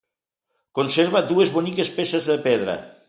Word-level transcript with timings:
Conserva 0.79 1.21
dues 1.33 1.51
boniques 1.59 1.93
peces 1.99 2.27
de 2.31 2.39
pedra. 2.49 2.79